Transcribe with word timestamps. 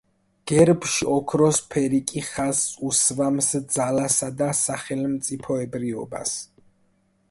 გერბში 0.51 1.05
ოქროს 1.15 1.59
ფერი 1.75 1.99
კი 2.13 2.23
ხაზს 2.29 2.81
უსვამს 2.89 3.53
ძალასა 3.77 4.31
და 4.43 4.53
სახელმწიფოებრიობას. 4.65 6.39